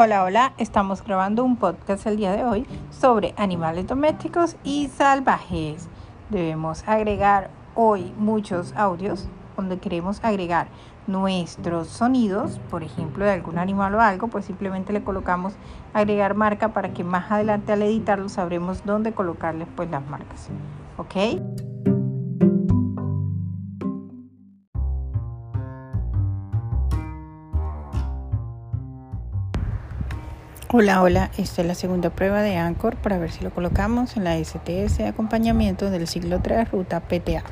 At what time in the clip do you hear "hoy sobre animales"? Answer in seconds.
2.44-3.84